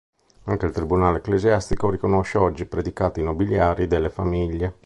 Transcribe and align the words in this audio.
Anche 0.45 0.65
il 0.65 0.71
tribunale 0.71 1.19
ecclesiastico 1.19 1.91
riconosce 1.91 2.39
oggi 2.39 2.63
i 2.63 2.65
predicati 2.65 3.21
nobiliari 3.21 3.85
delle 3.85 4.09
famiglie. 4.09 4.75